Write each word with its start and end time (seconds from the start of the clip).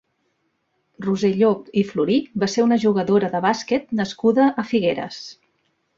Roser 1.05 1.29
Llop 1.41 1.69
i 1.83 1.83
Florí 1.91 2.17
va 2.45 2.49
ser 2.53 2.65
una 2.69 2.79
jugadora 2.85 3.29
de 3.35 3.43
bàsquet 3.47 3.97
nascuda 4.01 4.49
a 4.65 4.67
Figueres. 4.71 5.25